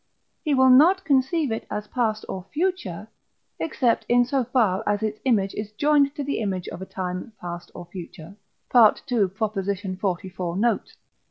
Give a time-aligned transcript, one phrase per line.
[0.43, 3.07] he will not conceive it as past or future,
[3.59, 7.69] except in so far as its image is joined to the image of time past
[7.75, 8.35] or future
[8.73, 8.81] (II.
[9.29, 10.57] xliv.
[10.57, 10.95] note).